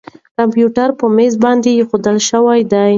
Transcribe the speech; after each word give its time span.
کمپیوټر 0.37 0.89
په 0.99 1.05
مېز 1.15 1.33
باندې 1.43 1.69
اېښودل 1.75 2.17
شوی 2.29 2.61
دی. 2.71 2.87